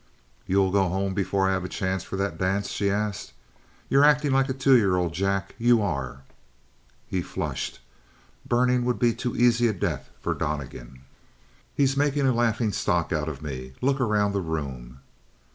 "You'll 0.47 0.71
go 0.71 0.89
home 0.89 1.13
before 1.13 1.47
I 1.47 1.51
have 1.53 1.63
a 1.63 1.69
chance 1.69 2.03
for 2.03 2.15
that 2.15 2.39
dance?" 2.39 2.69
she 2.71 2.89
asked. 2.89 3.33
"You're 3.87 4.03
acting 4.03 4.31
like 4.31 4.49
a 4.49 4.53
two 4.53 4.75
year 4.75 4.95
old, 4.95 5.13
Jack. 5.13 5.53
You 5.59 5.79
are!" 5.83 6.23
He 7.05 7.21
flushed. 7.21 7.79
Burning 8.43 8.83
would 8.83 8.97
be 8.97 9.13
too 9.13 9.35
easy 9.35 9.67
a 9.67 9.73
death 9.73 10.09
for 10.19 10.33
Donnegan. 10.33 11.01
"He's 11.75 11.95
making 11.95 12.25
a 12.25 12.33
laughingstock 12.33 13.13
out 13.13 13.29
of 13.29 13.43
me; 13.43 13.73
look 13.79 14.01
around 14.01 14.31
the 14.33 14.41
room!" 14.41 15.01